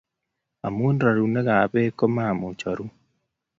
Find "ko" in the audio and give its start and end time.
1.99-2.05